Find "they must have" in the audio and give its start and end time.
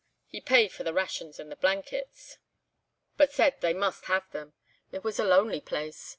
3.61-4.27